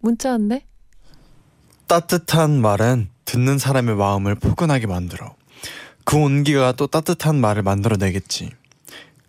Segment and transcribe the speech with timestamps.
[0.00, 0.64] 문자 왔네.
[1.86, 5.34] 따뜻한 말은 듣는 사람의 마음을 포근하게 만들어.
[6.04, 8.50] 그 온기가 또 따뜻한 말을 만들어내겠지.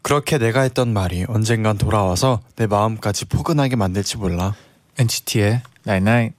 [0.01, 4.55] 그렇게 내가 했던 말이 언젠간 돌아와서 내 마음까지 포근하게 만들지 몰라.
[4.97, 6.38] NCT의 Night Night.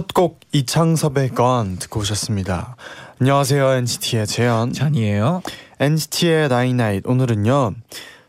[0.00, 2.74] 첫 곡 이창섭의 건 듣고 오셨습니다.
[3.20, 4.72] 안녕하세요 NCT의 재현.
[4.72, 5.42] 잔이에요.
[5.78, 7.74] NCT의 나인나잇 오늘은요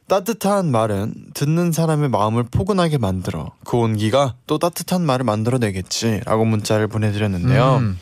[0.10, 7.78] 따뜻한 말은 듣는 사람의 마음을 포근하게 만들어 그 온기가 또 따뜻한 말을 만들어내겠지라고 문자를 보내드렸는데요
[7.78, 7.98] 음.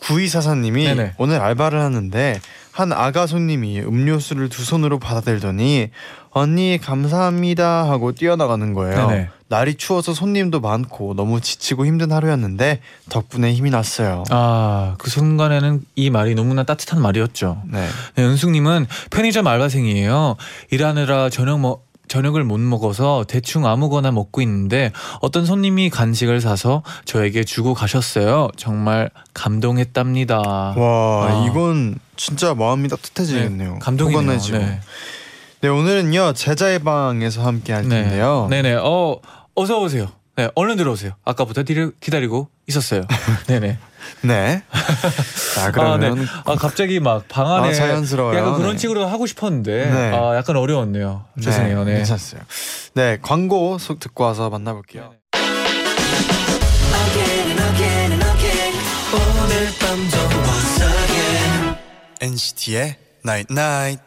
[0.00, 1.14] 구이사사님이 네네.
[1.16, 2.38] 오늘 알바를 하는데
[2.70, 5.88] 한 아가 손님이 음료수를 두 손으로 받아들더니
[6.30, 9.28] 언니 감사합니다 하고 뛰어나가는 거예요 네네.
[9.50, 16.08] 날이 추워서 손님도 많고 너무 지치고 힘든 하루였는데 덕분에 힘이 났어요 아, 그 순간에는 이
[16.08, 17.60] 말이 너무나 따뜻한 말이었죠.
[17.66, 17.88] 네.
[18.14, 20.36] 네, 은숙님은 편의점 알바생이에요.
[20.70, 27.42] 일하느라 저녁 먹 저녁을 못 먹어서 대충 아무거나 먹고 있는데 어떤 손님이 간식을 사서 저에게
[27.42, 28.48] 주고 가셨어요.
[28.56, 30.38] 정말 감동했답니다.
[30.38, 31.46] 와 아.
[31.48, 33.72] 이건 진짜 마음이 따뜻해지겠네요.
[33.74, 34.38] 네, 감동이네요.
[34.38, 34.80] 네.
[35.60, 35.68] 네.
[35.68, 38.46] 오늘은요 제자의 방에서 함께 할 텐데요.
[38.48, 38.62] 네.
[38.62, 38.78] 네네.
[38.82, 39.20] 어
[39.54, 40.08] 어서 오세요.
[40.36, 41.12] 네, 얼른 들어오세요.
[41.24, 43.02] 아까부터 뒤를 기다리고 있었어요.
[43.46, 43.78] 네네.
[44.22, 44.62] 네.
[45.54, 48.38] 자 그러면 아 갑자기 막 방 안에 아, 자연스러워요.
[48.38, 48.78] 약간 그런 네.
[48.78, 50.12] 식으로 하고 싶었는데 네.
[50.16, 51.26] 아 약간 어려웠네요.
[51.42, 51.84] 죄송해요.
[51.84, 51.96] 네.
[51.96, 52.40] 괜찮았어요.
[52.94, 55.12] 네 광고 속 듣고 와서 만나볼게요.
[62.20, 64.02] NCT의 Night Night.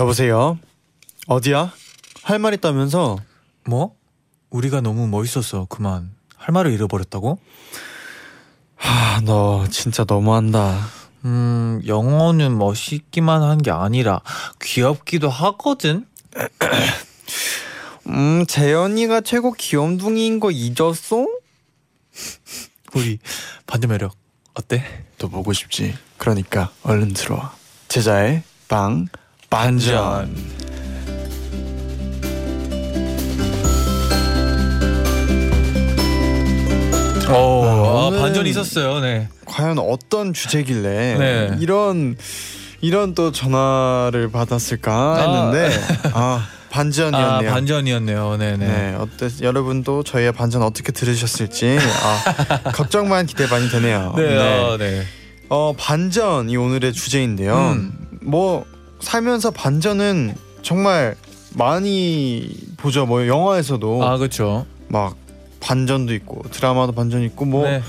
[0.00, 0.58] 여보세요.
[1.26, 1.72] 어디야?
[2.22, 3.18] 할 말 있다면서?
[3.66, 3.94] 뭐?
[4.48, 5.66] 우리가 너무 멋있었어.
[5.68, 6.10] 그만.
[6.36, 7.38] 할 말을 잃어버렸다고?
[8.76, 10.86] 하, 너 진짜 너무한다.
[11.26, 14.22] 음, 영어는 멋있기만 한 게 아니라
[14.62, 16.06] 귀엽기도 하거든.
[18.08, 21.26] 음, 재현이가 최고 귀염둥이인 거 잊었어?
[22.94, 23.18] 우리
[23.66, 24.16] 반전 매력
[24.54, 24.82] 어때?
[25.18, 25.94] 또 보고 싶지.
[26.16, 27.54] 그러니까 얼른 들어와.
[27.88, 29.06] 제자의 방
[29.50, 30.32] 반전.
[37.28, 39.00] 어, 아, 반전이 있었어요.
[39.00, 39.28] 네.
[39.46, 41.56] 과연 어떤 주제길래 네.
[41.58, 42.16] 이런
[42.80, 45.76] 이런 또 전화를 받았을까 했는데
[46.12, 47.50] 아, 아, 반전이었네요.
[47.50, 48.36] 반전이었네요.
[48.36, 48.56] 네네.
[48.56, 54.14] 네, 어때 여러분도 저희의 반전 어떻게 들으셨을지 아, 걱정만 기대 많이 되네요.
[54.16, 55.02] 네, 어, 네.
[55.48, 57.56] 어 반전이 오늘의 주제인데요.
[57.56, 57.92] 음.
[58.22, 58.64] 뭐
[59.00, 61.16] 살면서 반전은 정말
[61.54, 63.06] 많이 보죠.
[63.06, 64.66] 뭐 영화에서도 아, 그렇죠.
[64.88, 65.16] 막
[65.60, 67.82] 반전도 있고 드라마도 반전 있고 뭐 네.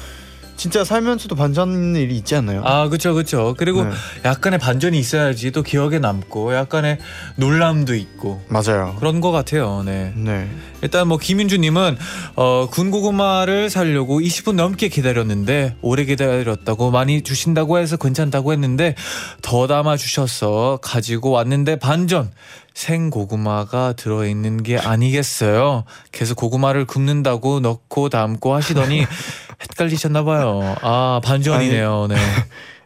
[0.62, 2.62] 진짜 살면서도 반전 일이 있지 않나요?
[2.64, 3.16] 아, 그렇죠.
[3.16, 3.56] 그렇죠.
[3.58, 3.90] 그리고 네.
[4.26, 7.00] 약간의 반전이 있어야지 또 기억에 남고 약간의
[7.38, 8.96] 놀람도 있고 맞아요.
[9.00, 9.82] 그런 것 같아요.
[9.84, 10.14] 네.
[10.16, 10.48] 네.
[10.84, 11.98] 일단 뭐 김윤주님은
[12.36, 18.94] 어, 군고구마를 사려고 20분 넘게 기다렸는데 오래 기다렸다고 많이 주신다고 해서 괜찮다고 했는데
[19.42, 22.30] 더 담아 주셔서 가지고 왔는데 반전
[22.74, 25.84] 생고구마가 들어있는 게 아니겠어요.
[26.12, 29.06] 계속 고구마를 굽는다고 넣고 담고 하시더니
[29.62, 30.76] 헷갈리셨나 봐요.
[30.82, 32.08] 아 반전이네요.
[32.10, 32.16] 네.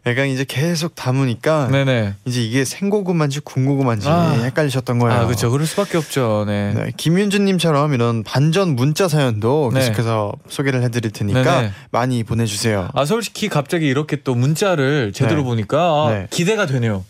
[0.06, 2.14] 약간 이제 계속 담으니까 네네.
[2.26, 4.40] 이제 이게 생고구마인지 군고구마인지 아.
[4.44, 5.20] 헷갈리셨던 거예요.
[5.20, 5.50] 아 그렇죠.
[5.50, 6.44] 그럴 수밖에 없죠.
[6.46, 6.72] 네.
[6.74, 9.80] 네, 김윤주님처럼 이런 반전 문자 사연도 네.
[9.80, 11.72] 계속해서 소개를 해드릴 테니까 네네.
[11.90, 12.88] 많이 보내주세요.
[12.94, 15.44] 아 솔직히 갑자기 이렇게 또 문자를 제대로 네.
[15.44, 16.26] 보니까 아, 네.
[16.30, 17.04] 기대가 되네요.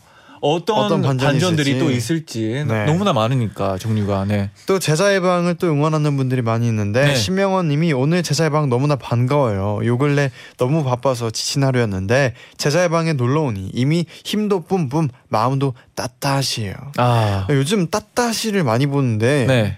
[0.52, 1.84] 어떤, 어떤 반전이 반전들이 있을지.
[1.84, 2.84] 또 있을지 네.
[2.86, 4.50] 너무나 많으니까 종류가 네.
[4.66, 7.14] 또 제자의 방을 또 응원하는 분들이 많이 있는데 네.
[7.14, 9.84] 신명원님이 오늘 제자의 방 너무나 반가워요.
[9.86, 16.74] 요 근래 너무 바빠서 지친 하루였는데 제자의 방에 놀러 오니 이미 힘도 뿜뿜 마음도 따따시해요.
[16.96, 19.76] 아 요즘 따따시를 많이 보는데 네.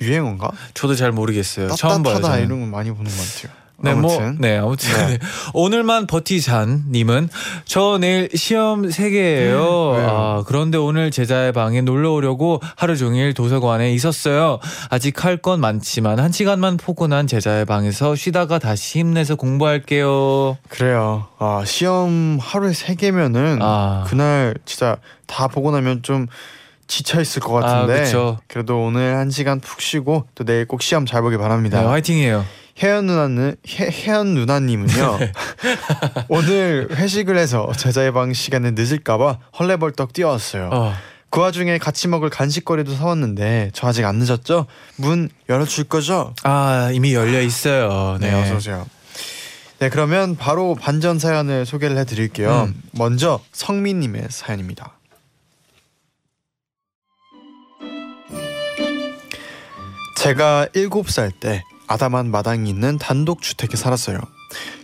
[0.00, 0.50] 유행어인가?
[0.74, 1.68] 저도 잘 모르겠어요.
[1.70, 2.14] 처음 봐요.
[2.14, 2.46] 따뜻하다 저는.
[2.46, 3.65] 이런 거 많이 보는 것 같아요.
[3.78, 5.06] 네, 아무튼 뭐, 네, 아무튼 네.
[5.06, 5.18] 네.
[5.52, 7.28] 오늘만 버티잔 님은
[7.66, 9.90] 저 내일 시험 세 개예요.
[9.92, 10.08] 음, 왜요?
[10.08, 14.58] 아, 그런데 오늘 제자의 방에 놀러 오려고 하루 종일 도서관에 있었어요.
[14.90, 20.56] 아직 할 건 많지만 한 시간만 포근한 제자의 방에서 쉬다가 다시 힘내서 공부할게요.
[20.68, 21.26] 그래요.
[21.38, 24.04] 아 시험 하루에 세 개면은 아.
[24.06, 24.96] 그날 진짜
[25.26, 26.26] 다 보고 나면 좀
[26.86, 28.10] 지쳐 있을 것 같은데.
[28.16, 28.36] 아.
[28.48, 31.80] 그래도 오늘 한 시간 푹 쉬고 또 내일 꼭 시험 잘 보길 바랍니다.
[31.82, 32.44] 네, 화이팅이에요.
[32.82, 35.18] 혜연 누나는 혜, 혜연 누나님은요
[36.28, 40.70] 오늘 회식을 해서 제자의 방 시간에 늦을까봐 헐레벌떡 뛰어왔어요.
[40.72, 40.92] 어.
[41.30, 44.66] 그 와중에 같이 먹을 간식거리도 사왔는데 저 아직 안 늦었죠?
[44.96, 46.34] 문 열어줄 거죠?
[46.44, 48.16] 아, 이미 열려 있어요.
[48.20, 48.42] 네, 네.
[48.42, 48.86] 어서 오세요.
[49.78, 52.68] 네 그러면 바로 반전 사연을 소개를 해드릴게요.
[52.68, 52.82] 음.
[52.92, 54.92] 먼저 성민님의 사연입니다.
[60.16, 64.18] 제가 7살 때 아담한 마당이 있는 단독 주택에 살았어요.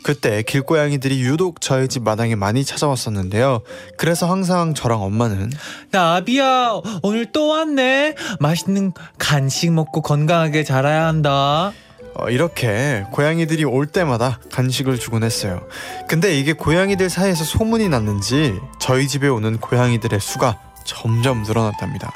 [0.03, 3.61] 그때 길고양이들이 유독 저희 집 마당에 많이 찾아왔었는데요.
[3.97, 5.53] 그래서 항상 저랑 엄마는
[5.91, 8.17] 나비야, 오늘 또 왔네.
[8.41, 11.73] 맛있는 간식 먹고 건강하게 자라야 한다.
[12.15, 15.67] 어, 이렇게 고양이들이 올 때마다 간식을 주곤 했어요.
[16.09, 22.13] 근데 이게 고양이들 사이에서 소문이 났는지 저희 집에 오는 고양이들의 수가 점점 늘어났답니다.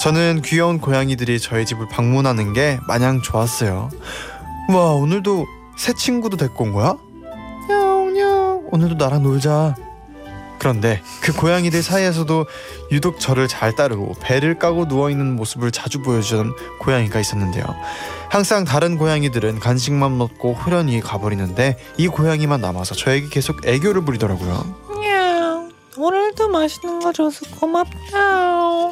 [0.00, 3.90] 저는 귀여운 고양이들이 저희 집을 방문하는 게 마냥 좋았어요.
[4.70, 6.96] 와 오늘도 새 친구도 데리고 온 거야?
[7.68, 9.74] 냐옹냐옹 오늘도 나랑 놀자.
[10.58, 12.46] 그런데 그 고양이들 사이에서도
[12.92, 17.64] 유독 저를 잘 따르고 배를 까고 누워있는 모습을 자주 보여주던 고양이가 있었는데요.
[18.30, 24.89] 항상 다른 고양이들은 간식만 먹고 후련히 가버리는데 이 고양이만 남아서 저에게 계속 애교를 부리더라고요.
[25.96, 28.90] 냥 오늘도 맛있는 거 줘서 고맙다.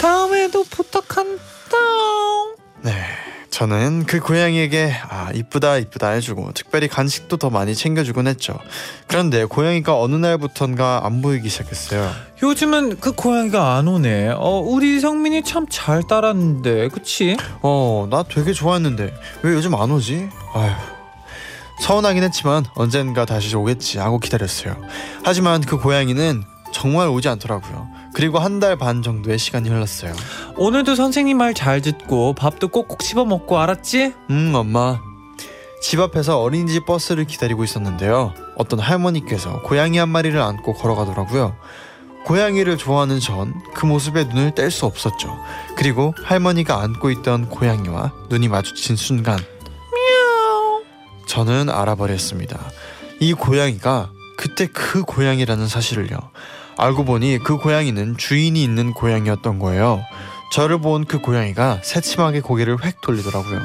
[0.00, 1.40] 다음에도 부탁한다.
[2.82, 2.92] 네.
[3.50, 8.58] 저는 그 고양이에게 아 이쁘다 이쁘다 해주고 특별히 간식도 더 많이 챙겨주곤 했죠.
[9.06, 12.10] 그런데 고양이가 어느 날부턴가 안 보이기 시작했어요.
[12.42, 14.34] 요즘은 그 고양이가 안 오네.
[14.36, 17.38] 어, 우리 성민이 참 잘 따랐는데, 그치?
[17.62, 20.28] 어, 나 되게 좋아했는데 왜 요즘 안 오지?
[20.52, 20.95] 아휴.
[21.80, 24.76] 서운하긴 했지만 언젠가 다시 오겠지 하고 기다렸어요.
[25.24, 26.42] 하지만 그 고양이는
[26.72, 27.88] 정말 오지 않더라고요.
[28.14, 30.12] 그리고 한 달 반 정도의 시간이 흘렀어요.
[30.56, 34.12] 오늘도 선생님 말 잘 듣고 밥도 꼭꼭 씹어 먹고 알았지?
[34.30, 34.98] 음, 엄마.
[35.82, 38.32] 집 앞에서 어린이집 버스를 기다리고 있었는데요.
[38.56, 41.54] 어떤 할머니께서 고양이 한 마리를 안고 걸어가더라고요.
[42.24, 45.38] 고양이를 좋아하는 전 그 모습에 눈을 뗄 수 없었죠.
[45.76, 49.38] 그리고 할머니가 안고 있던 고양이와 눈이 마주친 순간
[51.26, 52.58] 저는 알아버렸습니다.
[53.20, 56.16] 이 고양이가 그때 그 고양이라는 사실을요.
[56.76, 60.02] 알고 보니 그 고양이는 주인이 있는 고양이였던 거예요.
[60.52, 63.60] 저를 본 그 고양이가 새침하게 고개를 획 돌리더라고요.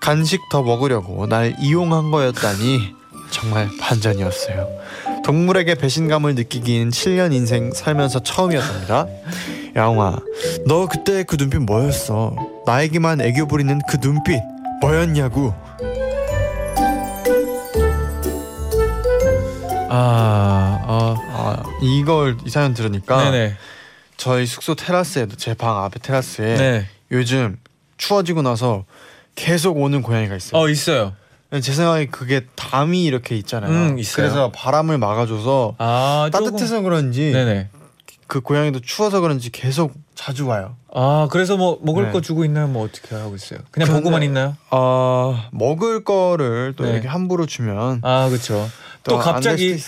[0.00, 2.94] 간식 더 먹으려고 날 이용한 거였다니
[3.30, 4.68] 정말 반전이었어요.
[5.24, 9.06] 동물에게 배신감을 느끼긴 7년 인생 살면서 처음이었답니다.
[9.76, 10.18] 야옹아,
[10.66, 12.34] 너 그때 그 눈빛 뭐였어?
[12.64, 14.40] 나에게만 애교 부리는 그 눈빛
[14.80, 15.52] 뭐였냐고?
[19.88, 23.54] 아, 어, 아 이걸 이 사연 들으니까 네네.
[24.16, 26.86] 저희 숙소 테라스에도 제방 앞에 테라스에 네.
[27.12, 27.58] 요즘
[27.96, 28.84] 추워지고 나서
[29.34, 30.60] 계속 오는 고양이가 있어요.
[30.60, 31.12] 어, 있어요.
[31.62, 33.70] 제 생각에 그게 담이 이렇게 있잖아요.
[33.70, 34.16] 음, 있어요.
[34.16, 37.68] 그래서 바람을 막아줘서 아, 조금- 따뜻해서 그런지 네네.
[38.26, 40.76] 그 고양이도 추워서 그런지 계속 자주 와요.
[40.92, 42.10] 아, 그래서 뭐 먹을 네.
[42.10, 42.66] 거 주고 있나요?
[42.66, 43.60] 뭐 어떻게 하고 있어요?
[43.70, 44.56] 그냥 근데- 보고만 있나요?
[44.70, 46.92] 아 먹을 거를 또 네.
[46.92, 48.68] 이렇게 함부로 주면 아, 그렇죠.
[49.08, 49.78] 또 갑자기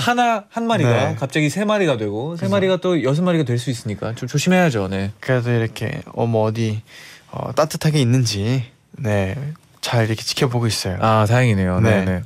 [0.00, 1.16] 하나 한 마리가 네.
[1.18, 4.88] 갑자기 세 마리가 되고 세 그래서- 마리가 또 여섯 마리가 될 수 있으니까 좀 조심해야죠.
[4.88, 5.12] 네.
[5.20, 6.82] 그래도 이렇게 어머 어디
[7.30, 10.98] 어, 따뜻하게 있는지 네잘 이렇게 지켜보고 있어요.
[11.00, 11.80] 아, 다행이네요.
[11.80, 12.04] 네, 네.
[12.04, 12.22] 네.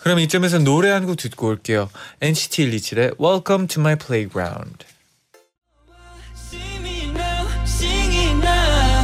[0.00, 1.88] 그럼 이점에서 노래 한 곡 듣고 올게요.
[2.20, 4.84] NCT 127의 Welcome to My Playground.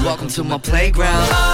[0.05, 1.54] Welcome to my playground.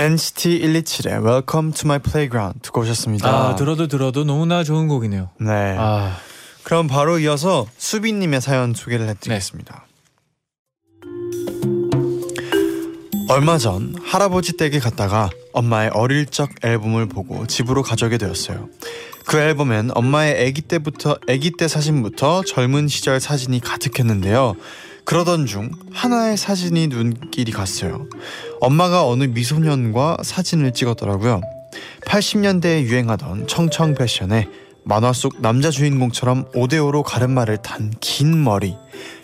[0.00, 3.28] NCT 127의 Welcome to My Playground 듣고 오셨습니다.
[3.28, 5.30] 아, 들어도 들어도 너무나 좋은 곡이네요.
[5.40, 5.76] 네.
[5.76, 6.16] 아,
[6.62, 9.86] 그럼 바로 이어서 수빈님의 사연 소개를 해드리겠습니다.
[13.28, 18.68] 얼마 전 할아버지 댁에 갔다가 엄마의 어릴 적 앨범을 보고 집으로 가져오게 되었어요.
[19.26, 24.54] 그 앨범엔 엄마의 아기 때부터 아기 때 사진부터 젊은 시절 사진이 가득했는데요.
[25.08, 28.06] 그러던 중 하나의 사진이 눈길이 갔어요.
[28.60, 31.40] 엄마가 어느 미소년과 사진을 찍었더라고요.
[32.04, 34.48] 80년대에 유행하던 청청 패션에
[34.84, 38.76] 만화 속 남자 주인공처럼 오데오로 가르마를 탄긴 머리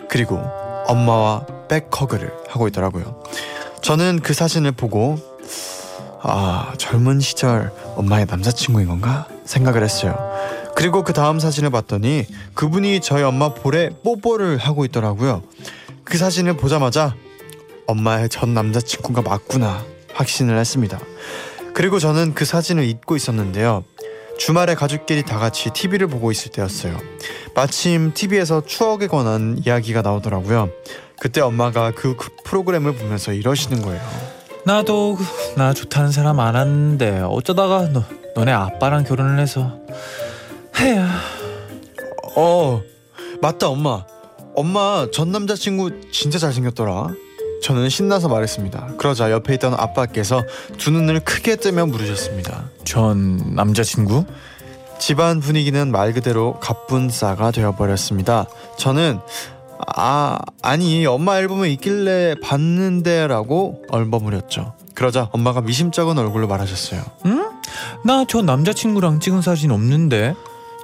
[0.09, 0.41] 그리고
[0.87, 3.23] 엄마와 백허그를 하고 있더라고요.
[3.83, 5.19] 저는 그 사진을 보고
[6.23, 10.17] 아 젊은 시절 엄마의 남자친구인 건가 생각을 했어요.
[10.77, 15.43] 그리고 그 다음 사진을 봤더니 그분이 저희 엄마 볼에 뽀뽀를 하고 있더라고요.
[16.05, 17.15] 그 사진을 보자마자
[17.87, 20.99] 엄마의 전 남자친구가 맞구나 확신을 했습니다.
[21.75, 23.85] 그리고 저는 그 사진을 잊고 있었는데요.
[24.39, 26.99] 주말에 가족끼리 다 같이 TV를 보고 있을 때였어요.
[27.55, 30.71] 마침 TV에서 추억에 관한 이야기가 나오더라고요.
[31.21, 34.03] 그때 엄마가 그, 그 프로그램을 보면서 이러시는 거예요.
[34.67, 38.03] 나도 그- 나 좋다는 사람 많았는데 어쩌다가 너
[38.35, 39.79] 너네 아빠랑 결혼을 해서
[40.79, 41.09] 해야
[42.37, 42.83] 어
[43.41, 44.05] 맞다 엄마.
[44.57, 47.09] 엄마 전 남자친구 진짜 잘생겼더라.
[47.63, 48.95] 저는 신나서 말했습니다.
[48.99, 50.43] 그러자 옆에 있던 아빠께서
[50.79, 52.71] 두 눈을 크게 뜨며 물으셨습니다.
[52.85, 54.25] 전 남자친구?
[54.99, 58.47] 집안 분위기는 말 그대로 갑분싸가 되어버렸습니다.
[58.79, 59.19] 저는
[59.97, 64.75] 아 아니 엄마 앨범에 있길래 봤는데라고 얼버무렸죠.
[64.95, 67.03] 그러자 엄마가 미심쩍은 얼굴로 말하셨어요.
[68.05, 70.35] 나저 남자친구랑 찍은 사진 없는데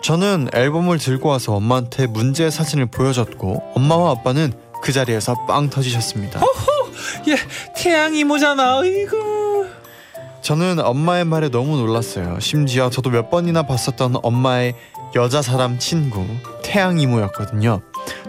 [0.02, 4.52] 저는 앨범을 들고 와서 엄마한테 문제의 사진을 보여줬고 엄마와 아빠는
[4.82, 6.40] 그 자리에서 빵 터지셨습니다
[7.28, 7.36] 얘
[7.76, 9.40] 태양 이모잖아 이거
[10.42, 12.40] 저는 엄마의 말에 너무 놀랐어요.
[12.40, 14.74] 심지어 저도 몇 번이나 봤었던 엄마의
[15.14, 16.24] 여자 사람 친구
[16.62, 17.82] 태양 이모였거든요.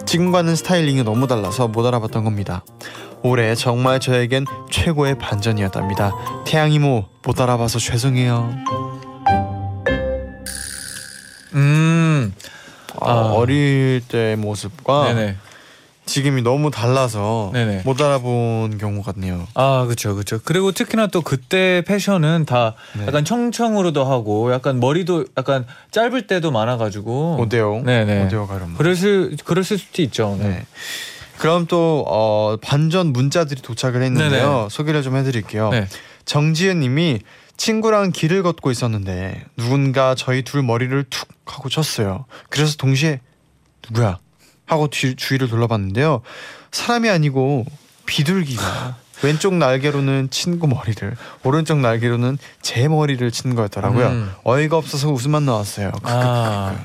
[0.04, 2.64] 지금과는 스타일링이 너무 달라서 못 알아봤던 겁니다.
[3.22, 6.12] 올해 정말 저에겐 최고의 반전이었답니다.
[6.44, 8.50] 태양 이모 못 알아봐서 죄송해요.
[11.54, 12.34] 음
[13.00, 13.32] 아, 아.
[13.32, 15.36] 어릴 때 모습과 네네
[16.04, 17.82] 지금이 너무 달라서 네네.
[17.84, 19.46] 못 알아본 경우 같네요.
[19.54, 23.06] 아 그렇죠 그렇죠 그리고 특히나 또 그때 패션은 다 네.
[23.06, 28.74] 약간 청청으로도 하고 약간 머리도 약간 짧을 때도 많아가지고 오데오, 네네 오데오 가름.
[28.74, 30.48] 그랬을 그랬을 수도 있죠 네.
[30.48, 30.66] 네.
[31.38, 34.28] 그럼 또 어, 반전 문자들이 도착을 했는데요.
[34.48, 34.68] 네네.
[34.70, 35.70] 소개를 좀 해드릴게요.
[35.70, 35.88] 네.
[36.24, 37.20] 정지은님이
[37.62, 42.24] 친구랑 길을 걷고 있었는데 누군가 저희 둘 머리를 툭 하고 쳤어요.
[42.50, 43.20] 그래서 동시에
[43.88, 44.18] 누구야
[44.66, 46.22] 하고 뒤, 주위를 둘러봤는데요.
[46.72, 47.64] 사람이 아니고
[48.04, 54.08] 비둘기가 왼쪽 날개로는 친구 머리를 오른쪽 날개로는 제 머리를 친 거였더라고요.
[54.08, 54.32] 음.
[54.42, 55.92] 어이가 없어서 웃음만 나왔어요.
[56.02, 56.76] 아,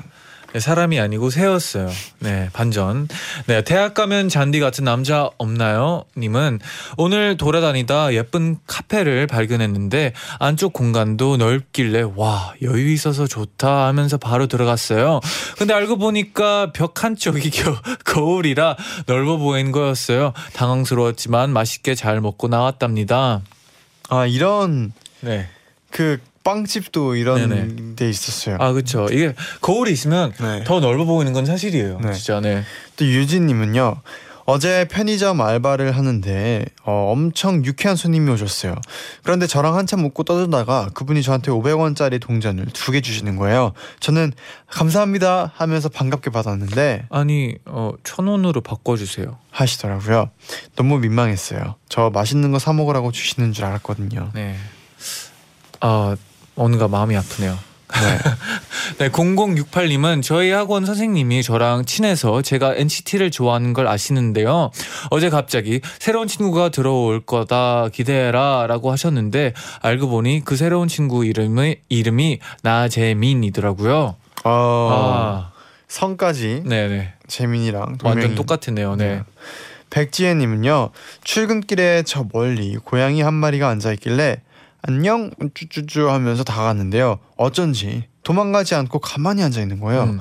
[0.54, 1.90] 네, 사람이 아니고 새였어요.
[2.20, 3.08] 네, 반전.
[3.48, 6.06] 네, 대학 가면 잔디 같은 남자 없나요?
[6.18, 6.60] 님은
[6.98, 15.20] 오늘 돌아다니다 예쁜 카페를 발견했는데 안쪽 공간도 넓길래 와, 여유 있어서 좋다 하면서 바로 들어갔어요.
[15.58, 17.76] 근데 알고 보니까 벽 한쪽이 겨,
[18.06, 20.34] 거울이라 넓어 보이는 거였어요.
[20.54, 23.42] 당황스러웠지만 맛있게 잘 먹고 나왔답니다.
[24.10, 25.50] 아 이런 네.
[25.92, 27.96] 그 빵집도 이런 네네.
[27.98, 28.56] 데 있었어요.
[28.62, 29.08] 아, 그쵸.
[29.12, 30.64] 이게 거울이 있으면 네.
[30.64, 32.00] 더 넓어 보이는 건 사실이에요.
[32.02, 32.14] 네.
[32.14, 32.64] 진짜, 네.
[32.96, 33.98] 또 유진님은요.
[34.50, 38.76] 어제 편의점 알바를 하는데 어, 엄청 유쾌한 손님이 오셨어요.
[39.24, 43.74] 그런데 저랑 한참 웃고 떠들다가 그분이 저한테 500원짜리 동전을 두 개 주시는 거예요.
[44.00, 44.32] 저는
[44.70, 49.38] 감사합니다 하면서 반갑게 받았는데 아니 어 천 원으로 바꿔주세요.
[49.52, 50.30] 하시더라고요.
[50.78, 51.76] 너무 민망했어요.
[51.90, 54.32] 저 맛있는 거 사 먹으라고 주시는 줄 알았거든요.
[54.34, 54.56] 네.
[55.82, 56.16] 아
[56.58, 57.58] 뭔가 마음이 아프네요.
[57.88, 58.20] 네.
[59.00, 64.72] 네, 0068님은 저희 학원 선생님이 저랑 친해서 제가 NCT를 좋아하는 걸 아시는데요.
[65.10, 71.78] 어제 갑자기 새로운 친구가 들어올 거다 기대해라 라고 하셨는데 알고 보니 그 새로운 친구 이름이
[71.90, 74.16] 이름이 나재민이더라고요.
[74.44, 75.52] 어, 아,
[75.88, 77.14] 성까지 네네.
[77.28, 78.96] 재민이랑 동명이 완전 똑같으네요.
[78.96, 79.22] 네.
[79.90, 80.90] 백지혜님은요
[81.24, 84.42] 출근길에 저 멀리 고양이 한 마리가 앉아 있길래
[84.88, 90.20] 안녕 쭈쭈쭈 하면서 다가갔는데요 어쩐지 도망가지 않고 가만히 앉아 있는 거예요 음.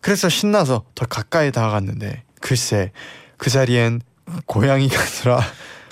[0.00, 2.90] 그래서 신나서 더 가까이 다가갔는데 글쎄
[3.36, 4.00] 그 자리엔
[4.46, 5.40] 고양이가 아니라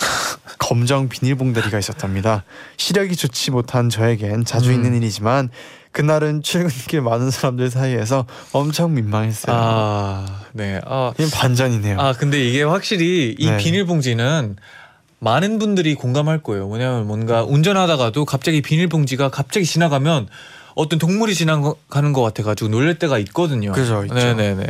[0.59, 2.43] 검정 비닐봉다리가 있었답니다
[2.75, 4.75] 시력이 좋지 못한 저에겐 자주 음.
[4.75, 5.49] 있는 일이지만
[5.93, 10.81] 그날은 출근길 많은 사람들 사이에서 엄청 민망했어요 아, 네.
[10.85, 13.57] 아, 이건 반전이네요 아 근데 이게 확실히 이 네.
[13.57, 14.57] 비닐봉지는
[15.19, 16.67] 많은 분들이 공감할 거예요.
[16.67, 20.27] 뭐냐면 뭔가 운전하다가도 갑자기 비닐봉지가 갑자기 지나가면
[20.77, 23.71] 어떤 동물이 지나가는 것 같아가지고 놀랄 때가 있거든요.
[23.71, 24.13] 그죠, 있죠.
[24.13, 24.63] 네네네.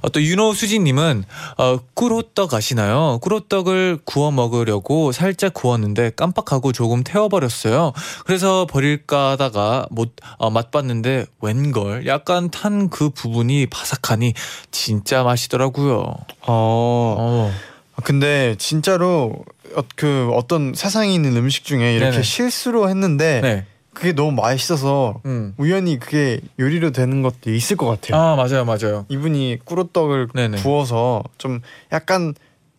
[0.00, 1.24] 어, 또 윤호 수진님은
[1.58, 3.18] 어, 꿀호떡 아시나요?
[3.20, 7.92] 꿀호떡을 구워 먹으려고 살짝 구웠는데 깜빡하고 조금 태워버렸어요.
[8.24, 14.32] 그래서 버릴까 하다가 못 어, 맛봤는데 웬걸 약간 탄 그 부분이 바삭하니
[14.70, 15.98] 진짜 맛있더라고요.
[16.00, 16.16] 어,
[16.48, 17.52] 어.
[17.94, 19.51] 아, 근데 진짜로 어,
[19.96, 22.22] 그 어떤 세상에 있는 음식 중에 이렇게 네네.
[22.22, 23.66] 실수로 했는데 네.
[23.94, 25.54] 그게 너무 맛있어서 음.
[25.58, 28.20] 우연히 그게 요리로 되는 것도 있을 것 같아요.
[28.20, 29.04] 아 맞아요 맞아요.
[29.08, 30.58] 이분이 꿀호떡을 네네.
[30.62, 31.60] 구워서 좀
[31.92, 32.34] 약간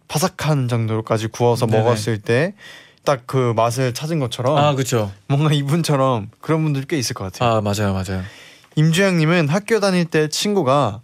[0.07, 1.83] 바삭한 정도로까지 구워서 네네.
[1.83, 2.53] 먹었을 때
[3.05, 5.11] 딱 그 맛을 찾은 것처럼 아 그렇죠.
[5.27, 7.57] 뭔가 이분처럼 그런 분들 꽤 있을 것 같아요.
[7.57, 8.23] 아 맞아요 맞아요.
[8.75, 11.01] 임주영님은 학교 다닐 때 친구가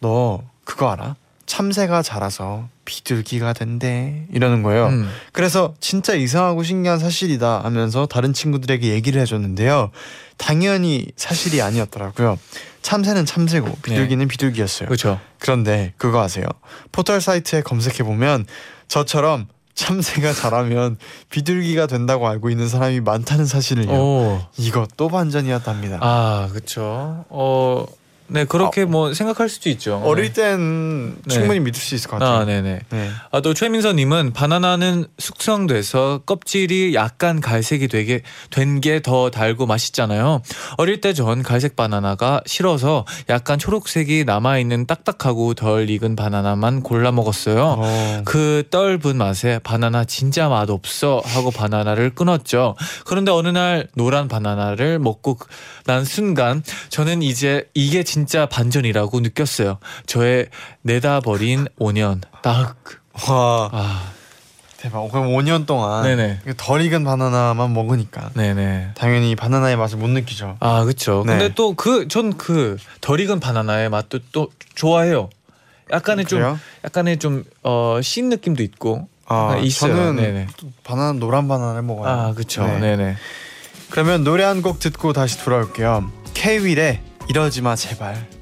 [0.00, 1.16] 너 그거 알아?
[1.46, 4.86] 참새가 자라서 비둘기가 된대 이러는 거예요.
[4.88, 5.10] 음.
[5.32, 9.90] 그래서 진짜 이상하고 신기한 사실이다 하면서 다른 친구들에게 얘기를 해줬는데요.
[10.36, 12.38] 당연히 사실이 아니었더라고요.
[12.82, 14.88] 참새는 참새고 비둘기는 비둘기였어요.
[14.88, 15.18] 그렇죠.
[15.38, 16.44] 그런데 그거 아세요?
[16.92, 18.46] 포털 사이트에 검색해 보면
[18.88, 20.98] 저처럼 참새가 자라면
[21.30, 23.90] 비둘기가 된다고 알고 있는 사람이 많다는 사실을요.
[23.92, 24.40] 오.
[24.58, 25.98] 이거 또 반전이었답니다.
[26.00, 27.24] 아 그렇죠.
[27.28, 27.86] 어.
[28.26, 30.00] 네 그렇게 뭐 생각할 수도 있죠.
[30.04, 31.34] 어릴 땐 네.
[31.34, 32.24] 충분히 믿을 수 있을 것 네.
[32.24, 32.40] 같아요.
[32.40, 32.80] 아 네네.
[32.88, 33.10] 네.
[33.30, 40.40] 아, 또 최민서님은 바나나는 숙성돼서 껍질이 약간 갈색이 되게 된 게 더 달고 맛있잖아요.
[40.78, 47.12] 어릴 때 전 갈색 바나나가 싫어서 약간 초록색이 남아 있는 딱딱하고 덜 익은 바나나만 골라
[47.12, 47.76] 먹었어요.
[47.78, 48.22] 어.
[48.24, 52.74] 그 떫은 맛에 바나나 진짜 맛 없어 하고 바나나를 끊었죠.
[53.04, 55.46] 그런데 어느 날 노란 바나나를 먹고 그-
[55.86, 59.78] 난 순간 저는 이제 이게 진짜 반전이라고 느꼈어요.
[60.06, 60.46] 저의
[60.82, 62.76] 내다버린 5년 딱.
[63.28, 64.12] 와 아,
[64.78, 65.08] 대박.
[65.10, 66.40] 그럼 5년 동안 네네.
[66.56, 68.90] 덜 익은 바나나만 먹으니까 네네.
[68.96, 70.56] 당연히 바나나의 맛을 못 느끼죠.
[70.60, 71.22] 아, 그쵸.
[71.26, 71.32] 네.
[71.38, 75.30] 근데 또 그, 전 그 덜 익은 바나나의 맛도 또 좋아해요.
[75.92, 76.58] 약간의 좀, 그래요?
[76.84, 79.08] 약간의 좀, 어, 신 느낌도 있고.
[79.26, 79.94] 아, 아, 있어요.
[79.96, 80.46] 저는 네네.
[80.82, 82.08] 바나나 노란 바나나를 먹어요.
[82.08, 82.64] 아, 그쵸.
[82.66, 82.78] 네.
[82.78, 83.16] 네네.
[83.90, 86.10] 그러면 노래 한 곡 듣고 다시 돌아올게요.
[86.34, 88.33] K-윌의 이러지 마 제발.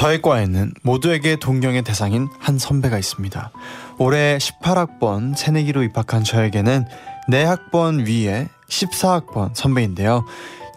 [0.00, 3.50] 저의 과에는 모두에게 동경의 대상인 한 선배가 있습니다.
[3.98, 6.86] 올해 18학번 새내기로 입학한 저에게는
[7.28, 10.24] 네 학번 위에 14학번 선배인데요.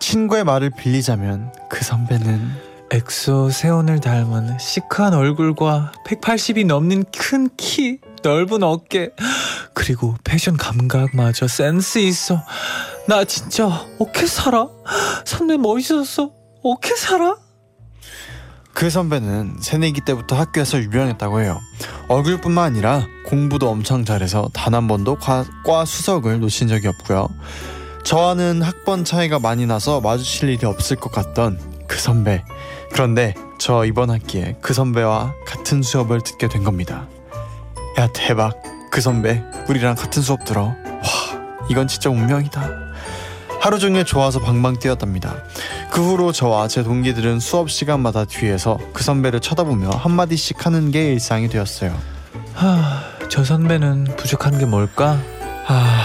[0.01, 2.51] 친구의 말을 빌리자면 그 선배는
[2.91, 9.11] 엑소 세훈을 닮은 시크한 얼굴과 180이 넘는 큰 키, 넓은 어깨,
[9.73, 12.43] 그리고 패션 감각마저 센스 있어.
[13.07, 13.67] 나 진짜
[13.99, 14.67] 어떻게 살아?
[15.23, 16.29] 선배 멋있었어.
[16.61, 17.42] 어떻게 살아?
[18.73, 21.59] 그 선배는 새내기 때부터 학교에서 유명했다고 해요.
[22.07, 27.29] 얼굴뿐만 아니라 공부도 엄청 잘해서 단 한 번도 과, 과 수석을 놓친 적이 없고요.
[28.03, 32.43] 저와는 학번 차이가 많이 나서 마주칠 일이 없을 것 같던 그 선배.
[32.91, 37.07] 그런데 저 이번 학기에 그 선배와 같은 수업을 듣게 된 겁니다.
[37.99, 38.55] 야 대박.
[38.91, 40.63] 그 선배 우리랑 같은 수업 들어.
[40.63, 40.75] 와
[41.69, 42.82] 이건 진짜 운명이다.
[43.63, 45.35] 하루 종일 좋아서 방방 뛰었답니다.
[45.89, 51.47] 그 후로 저와 제 동기들은 수업 시간마다 뒤에서 그 선배를 쳐다보며 한마디씩 하는 게 일상이
[51.47, 51.97] 되었어요.
[52.53, 55.17] 하, 저 선배는 부족한 게 뭘까?
[55.65, 56.03] 아,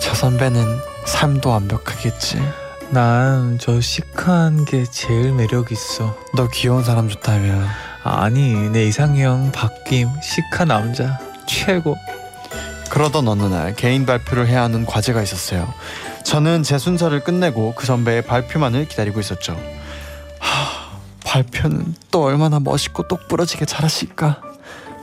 [0.00, 0.66] 저 선배는
[1.04, 2.42] 삶도 완벽하겠지.
[2.90, 6.18] 난 저 시크한 게 제일 매력 있어.
[6.34, 7.64] 너 귀여운 사람 좋다면
[8.02, 11.96] 아니, 내 이상형 바뀜 시크한 남자 최고.
[12.90, 15.72] 그러던 어느 날 개인 발표를 해야 하는 과제가 있었어요.
[16.26, 19.56] 저는 제 순서를 끝내고 그 선배의 발표만을 기다리고 있었죠.
[20.40, 24.42] 하, 발표는 또 얼마나 멋있고 똑부러지게 잘하실까?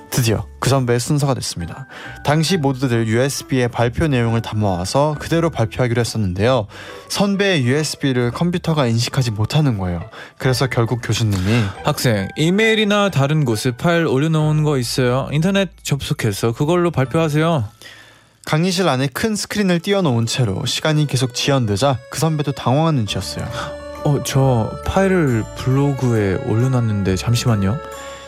[0.10, 1.88] 드디어 그 선배의 순서가 됐습니다.
[2.26, 6.68] 당시 모두들 USB에 발표 내용을 담아와서 그대로 발표하기로 했었는데요.
[7.08, 10.04] 선배의 USB를 컴퓨터가 인식하지 못하는 거예요.
[10.38, 15.30] 그래서 결국 교수님이 학생, 이메일이나 다른 곳에 파일 올려놓은 거 있어요.
[15.32, 17.64] 인터넷 접속해서 그걸로 발표하세요.
[18.46, 23.46] 강의실 안에 큰 스크린을 띄워놓은 채로 시간이 계속 지연되자 그 선배도 당황한 눈치였어요.
[24.04, 27.78] 어, 저 파일을 블로그에 올려놨는데 잠시만요.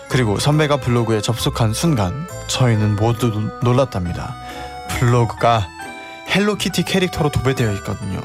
[0.09, 4.35] 그리고 선배가 블로그에 접속한 순간 저희는 모두 놀- 놀랐답니다.
[4.99, 5.67] 블로그가
[6.29, 8.19] 헬로키티 캐릭터로 도배되어 있거든요.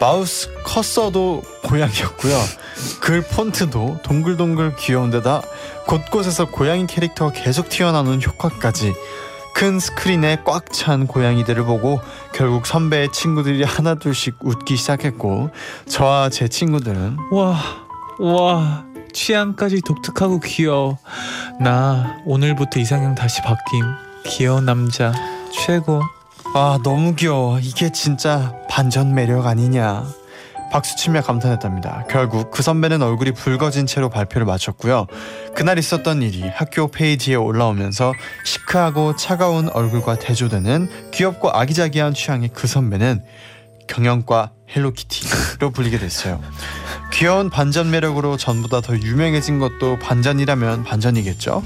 [0.00, 2.36] 마우스 커서도 고양이였고요.
[3.00, 5.42] 글 폰트도 동글동글 귀여운데다
[5.86, 8.94] 곳곳에서 고양이 캐릭터가 계속 튀어나오는 효과까지
[9.56, 11.98] 큰 스크린에 꽉 찬 고양이들을 보고
[12.34, 15.48] 결국 선배의 친구들이 하나둘씩 웃기 시작했고
[15.88, 17.58] 저와 제 친구들은 와,
[18.18, 20.98] 와, 취향까지 독특하고 귀여워.
[21.58, 23.56] 나 오늘부터 이상형 다시 바뀜.
[24.26, 25.14] 귀여운 남자
[25.50, 26.02] 최고.
[26.54, 30.04] 아 너무 귀여워 이게 진짜 반전 매력 아니냐
[30.70, 32.04] 박수치며 감탄했답니다.
[32.08, 35.06] 결국 그 선배는 얼굴이 붉어진 채로 발표를 마쳤고요.
[35.54, 38.12] 그날 있었던 일이 학교 페이지에 올라오면서
[38.44, 43.22] 시크하고 차가운 얼굴과 대조되는 귀엽고 아기자기한 취향의 그 선배는
[43.86, 46.40] 경영과 헬로키티로 불리게 됐어요.
[47.12, 51.62] 귀여운 반전 매력으로 전보다 더 유명해진 것도 반전이라면 반전이겠죠?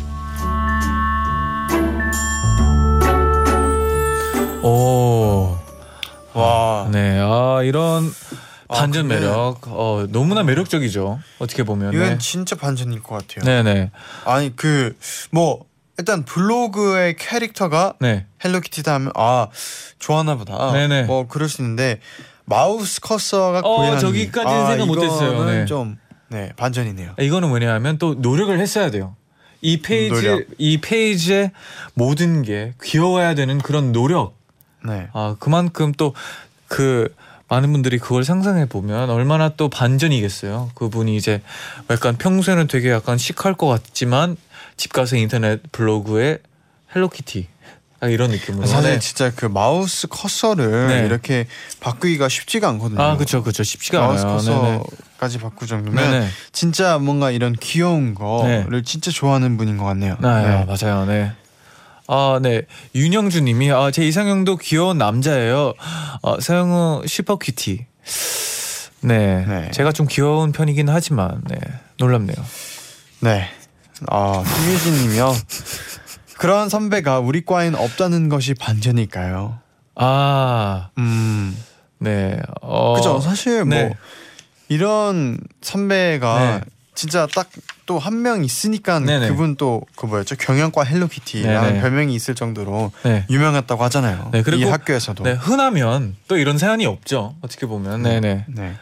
[4.62, 5.56] 오,
[6.34, 6.88] 와.
[6.92, 11.18] 네, 아 이런 아, 반전 근데- 매력, 어 너무나 매력적이죠.
[11.38, 11.92] 어떻게 보면.
[11.92, 13.90] 이건 네, 진짜 반전일 것 같아요 네, 네,
[14.24, 14.96] 아니 그
[15.30, 15.64] 뭐
[15.98, 18.24] 일단 블로그의 캐릭터가 네.
[18.42, 19.48] 헬로키티다 하면 아
[19.98, 20.72] 좋아하나 보다.
[20.72, 21.02] 네네.
[21.02, 22.00] 뭐 그럴 수 있는데
[22.46, 24.00] 마우스 커서가 어, 고양이.
[24.00, 25.44] 저기까지는 생각 못했어요.
[25.44, 25.66] 네.
[25.66, 27.16] 좀 네, 반전이네요.
[27.18, 29.14] 이거는 뭐냐면 또 노력을 했어야 돼요.
[29.60, 30.46] 이 페이지, 노력.
[30.56, 31.50] 이 페이지의
[31.92, 34.34] 모든 게 귀여워야 되는 그런 노력.
[34.84, 35.08] 네.
[35.12, 36.14] 아 그만큼 또
[36.66, 37.12] 그
[37.50, 40.70] 많은 분들이 그걸 상상해 보면 얼마나 또 반전이겠어요.
[40.76, 41.42] 그분이 이제
[41.90, 44.36] 약간 평소에는 되게 약간 시크할 것 같지만
[44.76, 46.38] 집 가서 인터넷 블로그에
[46.94, 47.48] 헬로키티
[48.04, 48.66] 이런 느낌으로.
[48.66, 48.98] 사실 네.
[49.00, 51.04] 진짜 그 마우스 커서를 네.
[51.04, 51.46] 이렇게
[51.80, 53.02] 바꾸기가 쉽지가 않거든요.
[53.02, 54.62] 아 그렇죠 그렇죠 쉽지가 마우스 않아요.
[54.62, 54.78] 네네.
[54.78, 56.28] 커서까지 바꿀 정도면 네네.
[56.52, 58.82] 진짜 뭔가 이런 귀여운 거를 네.
[58.84, 60.16] 진짜 좋아하는 분인 것 같네요.
[60.22, 60.64] 아, 네.
[60.66, 61.04] 맞아요.
[61.04, 61.32] 네.
[62.12, 62.62] 아, 네.
[62.96, 65.74] 윤영주 님이 아, 제 이상형도 귀여운 남자예요.
[66.22, 67.86] 어, 서영호 super cutie.
[69.02, 69.46] 네.
[69.46, 69.70] 네.
[69.70, 71.56] 제가 좀 귀여운 편이긴 하지만 네.
[71.98, 72.36] 놀랍네요.
[73.20, 73.48] 네.
[74.08, 75.32] 아, 김유진 님이요.
[76.36, 79.60] 그런 선배가 우리 과엔 없다는 것이 반전일까요?
[79.94, 81.56] 아, 음,
[81.98, 82.40] 네.
[82.60, 83.20] 어, 그죠.
[83.20, 83.94] 사실 뭐 네.
[84.68, 86.60] 이런 선배가 네.
[86.96, 87.48] 진짜 딱
[87.90, 89.28] 또 한 명 있으니까 네네.
[89.28, 91.80] 그분 또 그 뭐였죠 경영과 헬로키티라는 네네.
[91.80, 93.24] 별명이 있을 정도로 네.
[93.28, 94.28] 유명했다고 하잖아요.
[94.32, 95.24] 네, 그리고- 이 학교에서도.
[95.24, 97.34] 네, 흔하면 또 이런 사연이 없죠.
[97.40, 98.02] 어떻게 보면.
[98.02, 98.44] 네, 네.
[98.48, 98.74] 네.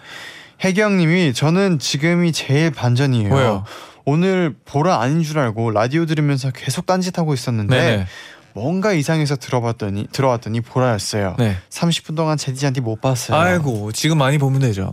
[0.63, 3.35] 혜경님이 저는 지금이 제일 반전이에요.
[3.35, 3.65] 왜요?
[4.05, 8.07] 오늘 보라 아닌 줄 알고 라디오 들으면서 계속 딴짓하고 있었는데 네, 네.
[8.55, 11.37] 뭔가 이상해서 들어봤더니 들어왔더니 보라였어요.
[11.39, 11.57] 네.
[11.71, 13.39] 30분 동안 제디한테 못 봤어요.
[13.39, 14.93] 아이고, 지금 많이 보면 되죠.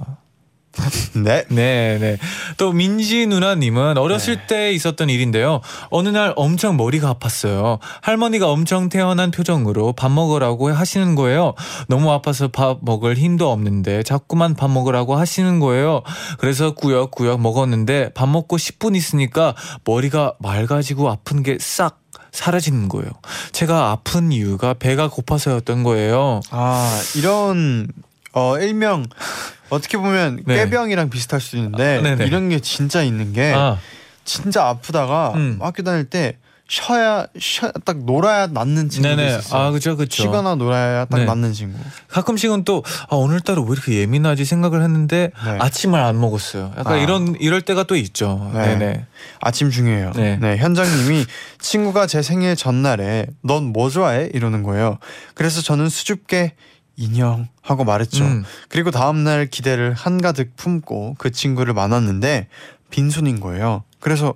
[1.13, 1.45] 네.
[1.49, 2.17] 네, 네.
[2.57, 4.47] 또 민지 누나님은 어렸을 네.
[4.47, 5.61] 때 있었던 일인데요.
[5.89, 7.79] 어느 날 엄청 머리가 아팠어요.
[8.01, 11.53] 할머니가 엄청 태어난 표정으로 밥 먹으라고 하시는 거예요.
[11.87, 16.03] 너무 아파서 밥 먹을 힘도 없는데 자꾸만 밥 먹으라고 하시는 거예요.
[16.37, 21.99] 그래서 꾸역꾸역 먹었는데 밥 먹고 10분 있으니까 머리가 맑아지고 아픈 게 싹
[22.31, 23.09] 사라지는 거예요.
[23.51, 26.41] 제가 아픈 이유가 배가 고파서였던 거예요.
[26.51, 27.87] 아 이런
[28.33, 29.05] 어 일명
[29.75, 30.55] 어떻게 보면 네.
[30.55, 32.23] 꾀병이랑 비슷할 수 있는데 아.
[32.23, 33.77] 이런 게 진짜 있는 게 아,
[34.23, 35.59] 진짜 아프다가 음.
[35.61, 39.27] 학교 다닐 때 쉬어야 쉬, 딱 놀아야 낫는 네네.
[39.27, 39.61] 있었어요.
[39.61, 40.23] 아, 그죠, 그죠.
[40.23, 41.25] 쉬거나 놀아야 딱 네.
[41.25, 41.77] 낫는 친구.
[42.07, 45.57] 가끔씩은 또 아, 오늘따라 왜 이렇게 예민하지 생각을 했는데 네.
[45.59, 46.73] 아침을 안 먹었어요.
[46.77, 46.97] 약간 아.
[46.97, 48.49] 이런 이럴 때가 또 있죠.
[48.55, 48.65] 네.
[48.65, 49.05] 네, 네.
[49.41, 50.13] 아침 중요해요.
[50.15, 50.37] 네.
[50.41, 50.57] 네.
[50.57, 51.25] 현장님이
[51.59, 54.29] 친구가 제 생일 전날에 넌 뭐 좋아해?
[54.33, 54.97] 이러는 거예요.
[55.35, 56.53] 그래서 저는 수줍게
[56.97, 58.23] 인형 하고 말했죠.
[58.23, 58.43] 음.
[58.69, 62.47] 그리고 다음날 기대를 한가득 품고 그 친구를 만났는데
[62.89, 63.83] 빈손인 거예요.
[63.99, 64.35] 그래서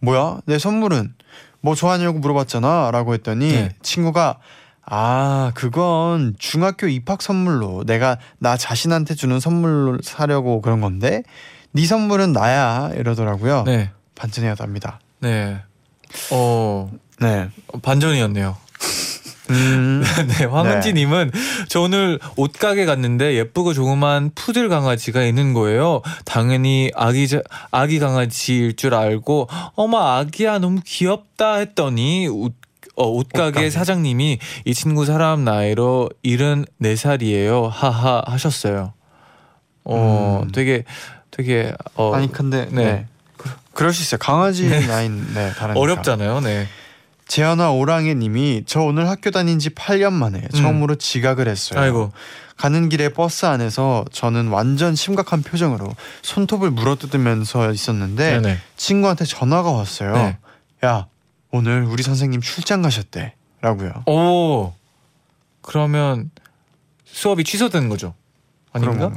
[0.00, 0.40] 뭐야?
[0.46, 1.14] 내 선물은
[1.60, 3.74] 뭐 좋아하냐고 물어봤잖아 라고 했더니 네.
[3.82, 4.38] 친구가
[4.86, 11.22] 아 그건 중학교 입학 선물로 내가 나 자신한테 주는 선물로 사려고 그런 건데
[11.72, 13.64] 네 선물은 나야 이러더라고요.
[13.64, 13.90] 네.
[14.14, 15.00] 반전이었답니다.
[15.20, 15.62] 네.
[16.30, 17.48] 어, 네.
[17.82, 18.56] 반전이었네요.
[19.50, 20.02] 음.
[20.38, 21.30] 네, 황은지님은
[21.68, 26.00] 저 오늘 옷가게 갔는데 예쁘고 조그만 푸들 강아지가 있는 거예요.
[26.24, 32.54] 당연히 아기 자- 아기 강아지일 줄 알고 어머 아기야 너무 귀엽다 했더니 옷,
[32.96, 33.70] 어, 옷가게, 옷가게.
[33.70, 37.68] 사장님이 이 친구 사람 나이로 74살이에요.
[37.70, 38.92] 하하 하셨어요.
[39.84, 40.52] 어, 음.
[40.52, 40.84] 되게
[41.30, 42.84] 되게 어 아니 근데 네.
[42.84, 43.06] 네.
[43.74, 44.18] 그럴 수 있어요.
[44.18, 44.86] 강아지 네.
[44.86, 45.80] 나인 네 다르니까.
[45.80, 46.40] 어렵잖아요.
[46.40, 46.66] 네.
[47.26, 51.78] 재현아 오랑해님이 저 오늘 학교 다닌 지 8년 만에 처음으로 지각을 했어요.
[51.80, 51.82] 음.
[51.82, 52.12] 아이고.
[52.56, 58.58] 가는 길에 버스 안에서 저는 완전 심각한 표정으로 손톱을 물어뜯으면서 있었는데 네네.
[58.76, 60.12] 친구한테 전화가 왔어요.
[60.14, 60.38] 네.
[60.84, 61.06] 야
[61.50, 63.34] 오늘 우리 선생님 출장 가셨대.
[63.60, 64.04] 라고요.
[64.06, 64.72] 오.
[65.62, 66.30] 그러면
[67.06, 68.14] 수업이 취소된 거죠.
[68.72, 69.10] 아닌가?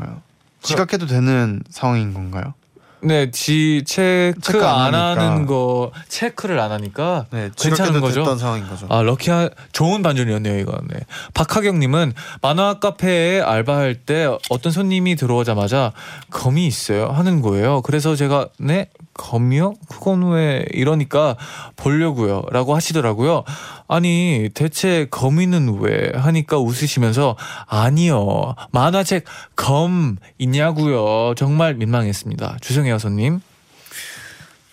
[0.62, 2.54] 지각해도 되는 상황인 건가요?
[3.02, 5.18] 네, 지 체크, 체크 안 안.
[5.20, 8.24] 하는 거 체크를 안 하니까 네, 괜찮은 거죠?
[8.24, 8.88] 거죠.
[8.90, 10.80] 아 럭키한 좋은 반전이었네요 이건.
[10.90, 11.00] 네.
[11.34, 15.94] 박하경님은 만화 카페에 알바할 때 어떤 손님이 들어오자마자
[16.32, 17.82] 검이 있어요 하는 거예요.
[17.84, 19.74] 그래서 제가 네 검이요?
[19.90, 21.36] 그건 왜 이러니까
[21.76, 23.44] 보려고요 라고 하시더라고요.
[23.88, 29.26] 아니 대체 검이는 왜 하니까 웃으시면서 아니요 만화책
[29.56, 31.34] 검 있냐고요.
[31.36, 32.58] 정말 민망했습니다.
[32.62, 33.42] 주성혜여 손님.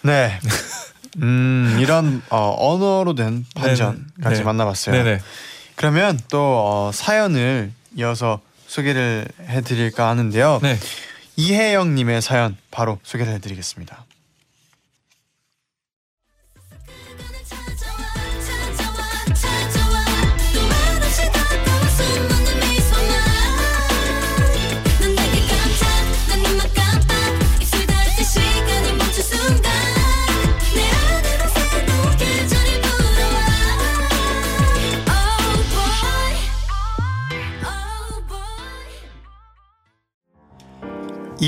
[0.02, 0.38] 네.
[1.22, 4.36] 음, 이런 어, 언어로 된 반전까지 네네.
[4.36, 4.42] 네.
[4.42, 4.96] 만나봤어요.
[4.96, 5.20] 네네.
[5.76, 10.60] 그러면 또 어, 사연을 이어서 소개를 해드릴까 하는데요.
[10.62, 10.78] 네.
[11.36, 14.04] 이혜영님의 사연 바로 소개를 해드리겠습니다.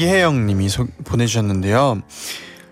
[0.00, 2.02] 이혜영 님이 소- 보내주셨는데요.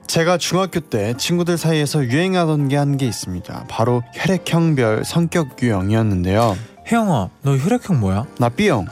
[0.07, 3.65] 제가 중학교 때 친구들 사이에서 유행하던 게한게 있습니다.
[3.69, 6.55] 바로 혈액형별 성격 유형이었는데요.
[6.87, 8.27] 혜영아, 너 혈액형 뭐야?
[8.39, 8.87] 나 B형.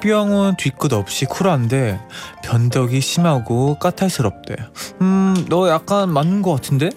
[0.00, 2.00] B형은 뒤끝 없이 쿨한데
[2.42, 4.56] 변덕이 심하고 까탈스럽대.
[5.02, 6.88] 음, 너 약간 맞는 것 같은데?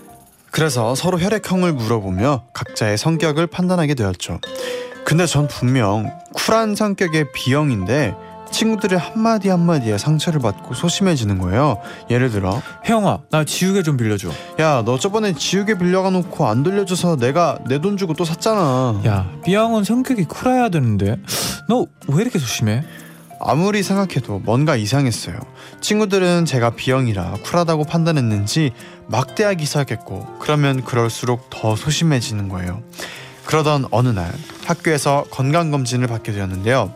[0.52, 4.40] 그래서 서로 혈액형을 물어보며 각자의 성격을 판단하게 되었죠.
[5.04, 8.14] 근데 전 분명 쿨한 성격의 B형인데
[8.52, 11.78] 친구들의 한마디 한마디에 상처를 받고 소심해지는 거예요.
[12.10, 14.30] 예를 들어 혜영아, 나 지우개 좀 빌려줘.
[14.60, 19.02] 야 너 저번에 지우개 빌려가 놓고 안 돌려줘서 내가 내 돈 주고 또 샀잖아.
[19.06, 21.18] 야, B형은 성격이 쿨해야 되는데
[21.68, 22.84] 너 왜 이렇게 소심해?
[23.40, 25.36] 아무리 생각해도 뭔가 이상했어요.
[25.82, 28.72] 친구들은 제가 B형이라 쿨하다고 판단했는지
[29.08, 32.82] 막대하기 시작했고 그러면 그럴수록 더 소심해지는 거예요.
[33.46, 34.34] 그러던 어느 날
[34.66, 36.92] 학교에서 건강검진을 받게 되었는데요.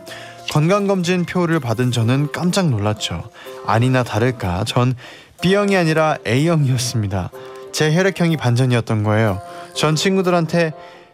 [0.50, 3.30] 건강검진 표를 받은 저는 깜짝 놀랐죠.
[3.66, 4.94] 아니나 다를까 전
[5.40, 7.30] B형이 아니라 A형이었습니다.
[7.72, 9.40] 제 혈액형이 반전이었던 거예요.
[9.74, 10.72] 전 친구들한테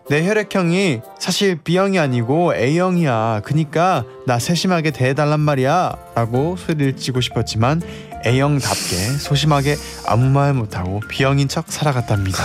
[0.09, 3.43] 내 혈액형이 사실 B형이 아니고 A형이야.
[3.45, 5.95] 그니까 나 세심하게 대해달란 말이야.
[6.15, 7.83] 라고 소리를 치고 싶었지만
[8.27, 12.43] A형답게 소심하게 아무 말 못하고 B형인 척 살아갔답니다.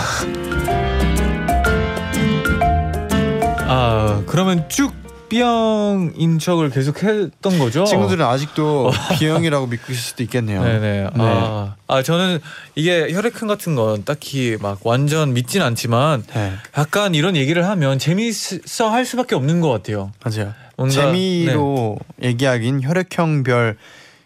[3.66, 4.92] 아, 그러면 쭉
[5.34, 7.84] B형인 척을 계속 했던 거죠?
[7.84, 10.62] 친구들은 아직도 B형이라고 믿고 있을 수도 있겠네요.
[10.64, 11.08] 네네.
[11.18, 12.38] 아, 아 저는
[12.76, 18.90] 이게 혈액형 같은 건 딱히 막 완전 믿진 않지만 네, 약간 이런 얘기를 하면 재미있어
[18.90, 20.12] 할 수밖에 없는 것 같아요.
[20.24, 20.54] 맞아요.
[20.76, 23.76] 뭔가- 재미로 얘기하긴 혈액형별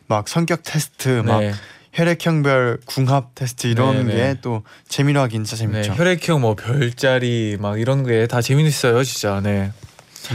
[0.09, 1.53] 막 성격 테스트, 막 네.
[1.95, 4.35] 혈액형별 궁합 테스트 이런 네, 네.
[4.35, 5.95] 게또 재미로 하긴 진짜 네, 재밌죠.
[6.03, 9.41] 혈액형 뭐 별자리 막 이런 게 다 재밌어요, 진짜.
[9.43, 9.73] 네.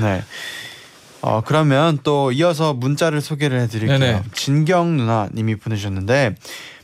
[0.01, 0.23] 네.
[1.25, 3.97] 어 그러면 또 이어서 문자를 소개를 해드릴게요.
[3.97, 4.23] 네네.
[4.33, 6.35] 진경 누나님이 보내주셨는데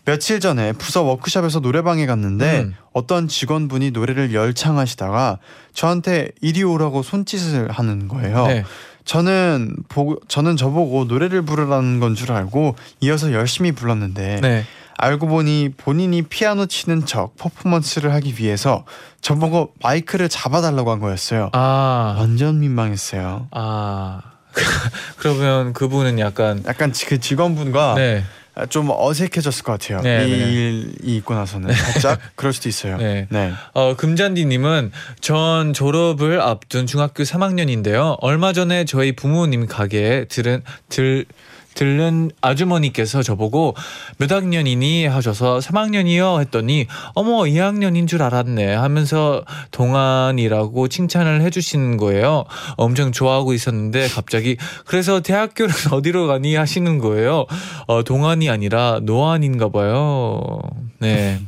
[0.06, 2.74] 며칠 전에 부서 워크숍에서 노래방에 갔는데 음.
[2.94, 5.40] 어떤 직원분이 노래를 열창하시다가
[5.74, 8.48] 저한테 이리 오라고 손짓을 하는 거예요.
[8.48, 8.64] 네.
[9.04, 14.64] 저는 보고 저는 저보고 노래를 부르라는 건 줄 알고 이어서 열심히 불렀는데 네.
[15.02, 18.86] 알고 보니 본인이 피아노 치는 척 퍼포먼스를 하기 위해서
[19.22, 21.50] 저보고 마이크를 잡아달라고 한 거였어요.
[21.54, 22.16] 아.
[22.20, 23.48] 완전 민망했어요.
[23.52, 24.22] 아.
[25.18, 28.24] 그러면 그분은 약간 약간 지- 그 직원분과 네.
[28.68, 30.02] 좀 어색해졌을 것 같아요.
[30.02, 30.38] 네, 이 네.
[30.38, 32.98] 일이 있고 나서는 살짝 그럴 수도 있어요.
[32.98, 33.26] 네.
[33.30, 33.54] 네.
[33.74, 38.18] 어, 금잔디님은 전 졸업을 앞둔 중학교 3학년인데요.
[38.20, 41.26] 얼마 전에 저희 부모님 가게에 들은 들
[41.76, 43.76] 들른 아주머니께서 저보고
[44.18, 52.46] 몇 학년이니 하셔서 3학년이요 했더니 어머 2학년인 줄 알았네 하면서 동안이라고 칭찬을 해주시는 거예요.
[52.76, 57.46] 엄청 좋아하고 있었는데 갑자기 그래서 대학교는 어디로 가니 하시는 거예요.
[57.88, 60.60] 어, 동안이 아니라 노안인가 봐요.
[61.00, 61.40] 네.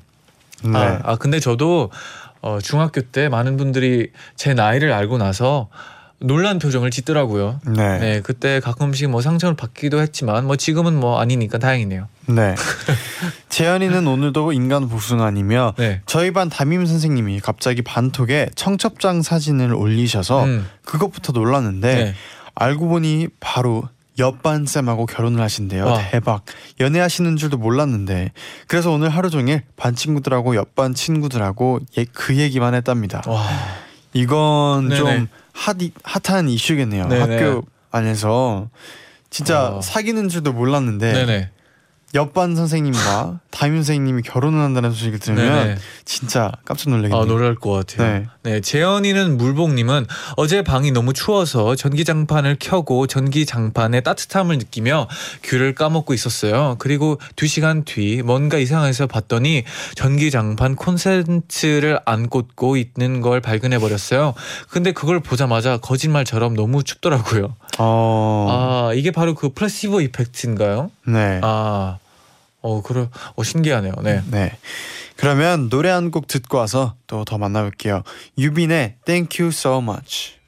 [0.63, 0.77] 네.
[0.77, 1.89] 아, 아 근데 저도
[2.41, 5.69] 어, 중학교 때 많은 분들이 제 나이를 알고 나서
[6.21, 7.60] 놀란 표정을 짓더라고요.
[7.65, 7.97] 네.
[7.99, 12.07] 네, 그때 가끔씩 뭐 상처를 받기도 했지만 뭐 지금은 뭐 아니니까 다행이네요.
[12.27, 12.55] 네.
[13.49, 16.01] 재현이는 오늘도 인간 복숭아니며 네.
[16.05, 22.15] 저희 반 담임 선생님이 갑자기 반톡에 청첩장 사진을 올리셔서 음, 그것부터 놀랐는데 네.
[22.53, 23.84] 알고 보니 바로
[24.19, 25.86] 옆반 쌤하고 결혼을 하신대요.
[25.86, 26.10] 와.
[26.12, 26.43] 대박.
[26.79, 28.31] 연애하시는 줄도 몰랐는데
[28.67, 33.23] 그래서 오늘 하루 종일 반 친구들하고 옆반 친구들하고 예, 그 얘기만 했답니다.
[33.25, 33.47] 와.
[34.13, 34.95] 이건 네네.
[34.97, 37.08] 좀 핫, 핫한 이슈겠네요.
[37.08, 37.36] 네네.
[37.38, 38.69] 학교 안에서
[39.30, 39.82] 진짜 어.
[39.82, 41.50] 사귀는 줄도 몰랐는데 네네.
[42.13, 45.78] 옆반 선생님과 담임 선생님이 결혼을 한다는 소식을 들으면 네네.
[46.04, 47.21] 진짜 깜짝 놀라겠네요.
[47.21, 48.08] 아, 놀랄 것 같아요.
[48.08, 48.26] 네.
[48.43, 48.62] 네.
[48.62, 55.08] 재현이는 물복님은 어제 방이 너무 추워서 전기장판을 켜고 전기장판의 따뜻함을 느끼며
[55.43, 56.76] 귤을 까먹고 있었어요.
[56.80, 59.63] 그리고 두 시간 뒤 뭔가 이상해서 봤더니
[59.95, 64.34] 전기장판 콘센트를 안 꽂고 있는 걸 발견해 버렸어요.
[64.69, 67.56] 근데 그걸 보자마자 거짓말처럼 너무 춥더라고요.
[67.78, 70.91] 어, 아, 이게 바로 그 플라시보 이펙트인가요?
[71.08, 71.39] 네.
[71.43, 71.97] 아,
[72.62, 73.93] 어, 그래, 어, 신기하네요.
[74.04, 74.21] 네.
[74.30, 74.58] 네.
[75.17, 78.04] 그러면 노래 한 곡 듣고 와서 또 더 만나볼게요.
[78.38, 80.40] 유빈의 Thank You So Much.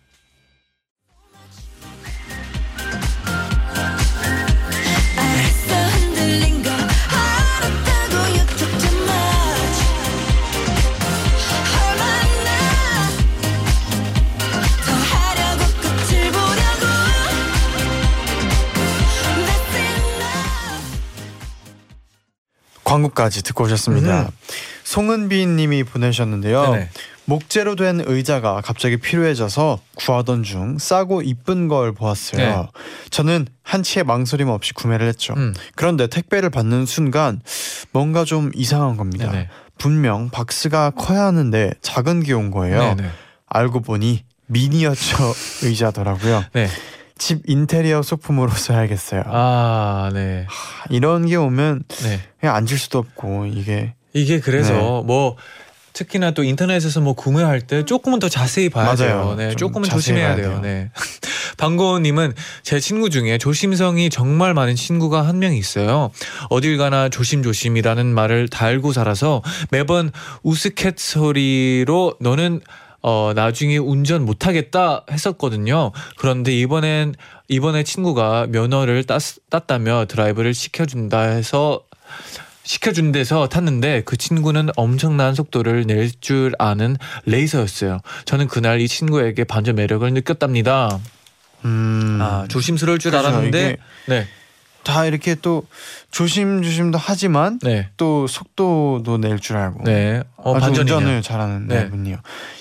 [22.84, 24.22] 광고까지 듣고 오셨습니다.
[24.24, 24.28] 음.
[24.84, 26.72] 송은빈 님이 보내주셨는데요.
[26.72, 26.90] 네네.
[27.26, 32.42] 목재로 된 의자가 갑자기 필요해져서 구하던 중 싸고 이쁜 걸 보았어요.
[32.42, 32.68] 네.
[33.12, 35.34] 저는 한치의 망설임 없이 구매를 했죠.
[35.38, 35.54] 음.
[35.76, 37.42] 그런데 택배를 받는 순간
[37.92, 39.32] 뭔가 좀 이상한 겁니다.
[39.32, 39.48] 네네.
[39.78, 42.96] 분명 박스가 커야 하는데 작은 게 온 거예요.
[42.96, 43.10] 네네.
[43.48, 46.44] 알고 보니 미니어처 의자더라고요.
[46.54, 46.68] 네.
[47.18, 49.24] 집 인테리어 소품으로 써야겠어요.
[49.28, 50.48] 아, 네.
[50.90, 52.20] 이런 게 오면 네.
[52.40, 54.80] 그냥 앉을 수도 없고 이게 이게 그래서 네.
[55.06, 55.36] 뭐
[55.94, 58.96] 특히나 또 인터넷에서 뭐 구매할 때 조금은 더 자세히 봐야 맞아요.
[58.98, 59.36] 돼요.
[59.38, 60.50] 네, 좀 조금은 조심해야 돼요.
[60.50, 60.60] 돼요.
[60.62, 60.90] 네.
[61.58, 66.10] 방고님은 제 친구 중에 조심성이 정말 많은 친구가 한 명 있어요.
[66.50, 72.62] 어딜 가나 조심조심이라는 말을 달고 살아서 매번 우스갯소리로 너는
[73.04, 75.92] 어 나중에 운전 못하겠다 했었거든요.
[76.18, 77.14] 그런데 이번엔
[77.50, 81.84] 이번에 친구가 면허를 땄, 땄다며 드라이브를 시켜준다 해서
[82.64, 88.00] 시켜준 데서 탔는데 그 친구는 엄청난 속도를 낼 줄 아는 레이서였어요.
[88.24, 90.98] 저는 그날 이 친구에게 반전 매력을 느꼈답니다.
[91.66, 94.28] 음, 아 조심스러울 줄 그래서 알았는데 이게 네,
[94.84, 95.66] 다 이렇게 또
[96.12, 100.22] 조심조심도 하지만 네, 또 속도도 낼 줄 알고 네.
[100.38, 100.98] 어, 아주 반전이네요.
[100.98, 101.84] 운전을 잘하는 네.
[101.84, 101.90] 네.
[101.90, 102.18] 분이요.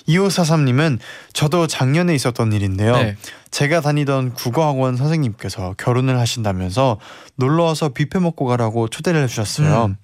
[0.09, 0.99] 2543님은
[1.33, 2.97] 저도 작년에 있었던 일인데요.
[2.97, 3.17] 네.
[3.51, 6.99] 제가 다니던 국어학원 선생님께서 결혼을 하신다면서
[7.37, 9.85] 놀러 와서 뷔페 먹고 가라고 초대를 해주셨어요.
[9.87, 9.97] 음.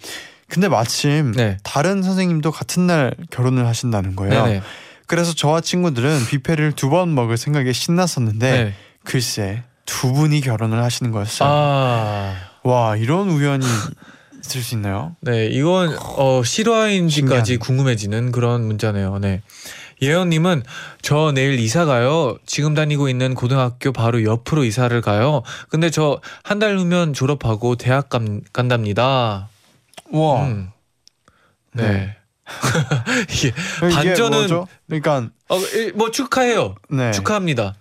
[0.49, 1.59] 근데 마침 네.
[1.63, 4.45] 다른 선생님도 같은 날 결혼을 하신다는 거예요.
[4.47, 4.63] 네네.
[5.07, 8.75] 그래서 저와 친구들은 뷔페를 두 번 먹을 생각에 신났었는데 네.
[9.05, 11.49] 글쎄 두 분이 결혼을 하시는 거였어요.
[11.51, 13.65] 아, 와 이런 우연이
[14.45, 15.17] 있을 수 있나요?
[15.23, 17.57] 네, 이건 어 실화인지까지 신기하네.
[17.57, 19.19] 궁금해지는 그런 문자네요.
[19.19, 19.41] 네.
[20.03, 20.63] 예언님은
[21.03, 22.37] 저 내일 이사 가요.
[22.47, 25.43] 지금 다니고 있는 고등학교 바로 옆으로 이사를 가요.
[25.71, 29.49] 근데 저 한 달 후면 졸업하고 대학 간, 간답니다.
[30.13, 30.71] 와 음.
[31.73, 31.89] 네.
[31.89, 32.17] 네.
[33.31, 34.69] 이게 반전은- 뭐죠?
[34.87, 36.75] 그러니까 어, 일- 뭐 축하해요.
[36.91, 37.11] 네.
[37.13, 37.75] 축하합니다.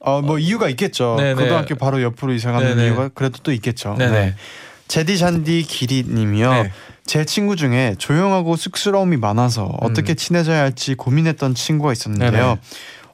[0.00, 1.16] 어뭐 이유가 있겠죠.
[1.18, 1.34] 네네.
[1.34, 2.86] 고등학교 바로 옆으로 이사 가는 네네.
[2.86, 3.94] 이유가 그래도 또 있겠죠.
[3.98, 4.12] 네네.
[4.12, 4.34] 네.
[4.88, 6.50] 제디 잔디 기리님이요.
[6.50, 6.72] 네.
[7.04, 12.30] 제 친구 중에 조용하고 쑥스러움이 많아서 어떻게 친해져야 할지 고민했던 친구가 있었는데요.
[12.30, 12.56] 음.
[12.56, 12.60] 네네.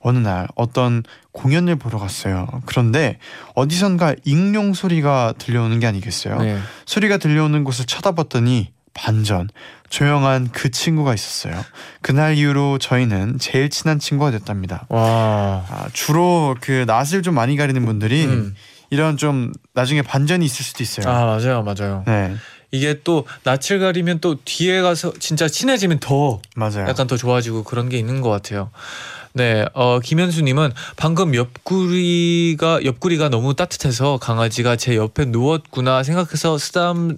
[0.04, 2.48] 어느 날 어떤 공연을 보러 갔어요.
[2.66, 3.18] 그런데
[3.54, 6.38] 어디선가 익룡 소리가 들려오는 게 아니겠어요.
[6.38, 6.58] 네.
[6.86, 9.48] 소리가 들려오는 곳을 쳐다봤더니 반전
[9.90, 11.64] 조용한 그 친구가 있었어요.
[12.00, 14.86] 그날 이후로 저희는 제일 친한 친구가 됐답니다.
[14.88, 15.64] 와.
[15.68, 18.54] 아, 주로 그 낯을 좀 많이 가리는 분들이 음.
[18.90, 21.08] 이런 좀 나중에 반전이 있을 수도 있어요.
[21.08, 22.04] 아 맞아요, 맞아요.
[22.06, 22.34] 네,
[22.70, 26.86] 이게 또 낯을 가리면 또 뒤에 가서 진짜 친해지면 더 맞아요.
[26.88, 28.70] 약간 더 좋아지고 그런 게 있는 것 같아요.
[29.34, 37.16] 네, 어, 김현수님은 방금 옆구리가 옆구리가 너무 따뜻해서 강아지가 제 옆에 누웠구나 생각해서 쓰담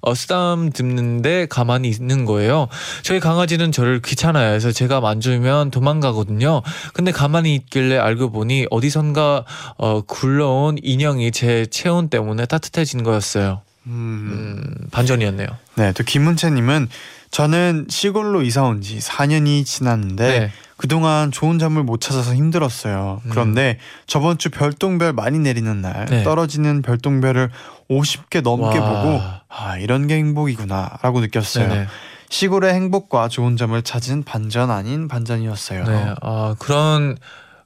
[0.00, 2.68] 어, 쓰담 듣는데 가만히 있는 거예요.
[3.02, 6.62] 저희 강아지는 저를 귀찮아해서 제가 만지면 도망가거든요.
[6.92, 9.44] 근데 가만히 있길래 알고 보니 어디선가
[9.78, 13.62] 어, 굴러온 인형이 제 체온 때문에 따뜻해진 거였어요.
[13.86, 13.92] 음.
[13.92, 15.46] 음, 반전이었네요.
[15.76, 16.88] 네, 또 김문채님은
[17.30, 20.50] 저는 시골로 이사 온 지 4년이 지났는데 네.
[20.84, 23.22] 그동안 좋은 잠을 못 찾아서 힘들었어요.
[23.24, 23.30] 음.
[23.30, 26.22] 그런데 저번 주 별똥별 많이 내리는 날 네.
[26.24, 27.48] 떨어지는 별똥별을
[27.88, 29.02] 50개 넘게 와.
[29.02, 31.68] 보고 아 이런 게 행복이구나라고 느꼈어요.
[31.68, 31.86] 네네.
[32.28, 35.84] 시골의 행복과 좋은 점을 찾은 반전 아닌 반전이었어요.
[35.84, 37.16] 네, 아 그런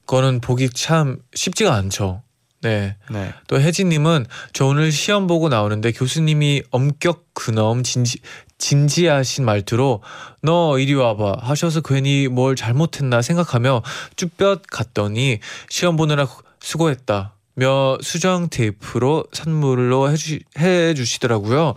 [0.06, 2.22] 거는 보기 참 쉽지가 않죠.
[2.60, 2.94] 네.
[3.10, 3.32] 네.
[3.48, 8.20] 또 혜진님은 저 오늘 시험 보고 나오는데 교수님이 엄격 근엄 진지
[8.58, 10.02] 진지하신 말투로
[10.42, 13.82] 너 이리 와봐 하셔서 괜히 뭘 잘못했나 생각하며
[14.16, 15.38] 쭈뼛 갔더니
[15.68, 16.26] 시험 보느라
[16.60, 17.32] 수고했다.
[17.54, 21.74] 며 수정 테이프로 선물로 해주, 해주시더라고요.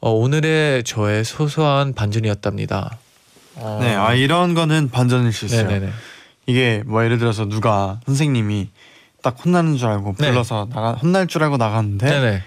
[0.00, 2.98] 어, 오늘의 저의 소소한 반전이었답니다.
[3.54, 5.68] 어, 네, 아 이런 거는 반전일 수 있어요.
[5.68, 5.92] 네네네.
[6.46, 8.70] 이게 뭐 예를 들어서 누가 선생님이
[9.22, 10.30] 딱 혼나는 줄 알고 네.
[10.30, 12.42] 불러서 나가 혼날 줄 알고 나갔는데 네네.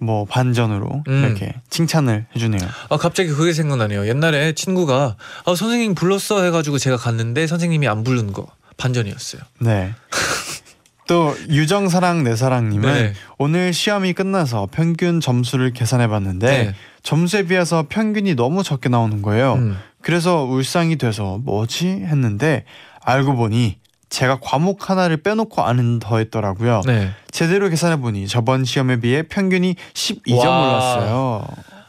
[0.00, 1.24] 뭐 반전으로 음.
[1.24, 2.68] 이렇게 칭찬을 해주네요.
[2.90, 4.06] 아 갑자기 그게 생각나네요.
[4.06, 9.42] 옛날에 친구가 아, 선생님 불렀어 해가지고 제가 갔는데 선생님이 안 부른 거 반전이었어요.
[9.60, 9.94] 네.
[11.06, 13.12] 또 유정 사랑 내 사랑님은 네.
[13.38, 16.74] 오늘 시험이 끝나서 평균 점수를 계산해봤는데 네.
[17.02, 19.54] 점수에 비해서 평균이 너무 적게 나오는 거예요.
[19.54, 19.78] 음.
[20.00, 22.64] 그래서 울상이 돼서 뭐지 했는데
[23.02, 23.78] 알고 보니
[24.14, 26.82] 제가 과목 하나를 빼놓고 안 더했더라고요.
[26.86, 27.10] 네.
[27.32, 30.68] 제대로 계산해 보니 저번 시험에 비해 평균이 12점 와.
[30.68, 31.48] 올랐어요.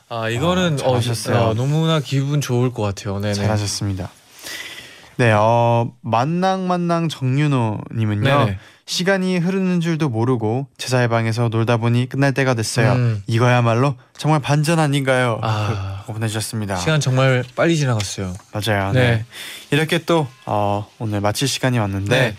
[0.09, 1.37] 아 이거는 아, 잘하셨어요.
[1.37, 3.19] 어, 너무나 기분 좋을 것 같아요.
[3.19, 3.35] 네네.
[3.35, 4.09] 잘하셨습니다.
[5.17, 8.23] 네, 어, 만낭만낭 정윤호님은요.
[8.23, 8.57] 네네.
[8.85, 12.93] 시간이 흐르는 줄도 모르고 재쟈의 방에서 놀다 보니 끝날 때가 됐어요.
[12.93, 13.23] 음.
[13.25, 15.39] 이거야말로 정말 반전 아닌가요?
[15.41, 16.03] 아.
[16.05, 16.75] 그 보내주셨습니다.
[16.75, 18.35] 시간 정말 빨리 지나갔어요.
[18.53, 18.91] 맞아요.
[18.91, 18.99] 네.
[18.99, 19.25] 네.
[19.71, 22.35] 이렇게 또 어, 오늘 마칠 시간이 왔는데 네.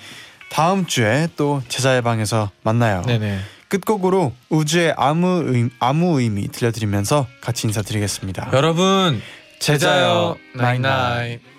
[0.51, 3.03] 다음 주에 또 재쟈의 방에서 만나요.
[3.03, 3.41] 네네.
[3.69, 8.51] 끝곡으로 우주의 아무 의, 아무 의미 들려드리면서 같이 인사드리겠습니다.
[8.53, 9.21] 여러분
[9.59, 11.56] 제자요 제자요, 나잇나잇.